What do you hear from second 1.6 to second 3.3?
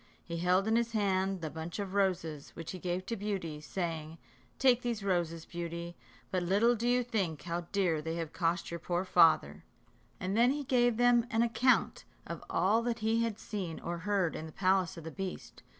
of roses, which he gave to